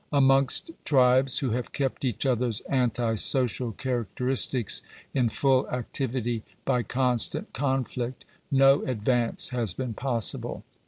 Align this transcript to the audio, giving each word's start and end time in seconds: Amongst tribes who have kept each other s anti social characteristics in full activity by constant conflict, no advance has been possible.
Amongst 0.11 0.71
tribes 0.83 1.37
who 1.37 1.51
have 1.51 1.73
kept 1.73 2.03
each 2.03 2.25
other 2.25 2.47
s 2.47 2.61
anti 2.61 3.13
social 3.13 3.71
characteristics 3.71 4.81
in 5.13 5.29
full 5.29 5.69
activity 5.69 6.41
by 6.65 6.81
constant 6.81 7.53
conflict, 7.53 8.25
no 8.49 8.81
advance 8.85 9.49
has 9.49 9.75
been 9.75 9.93
possible. 9.93 10.63